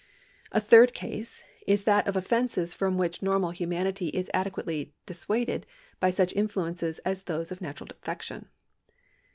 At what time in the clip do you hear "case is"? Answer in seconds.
0.95-1.83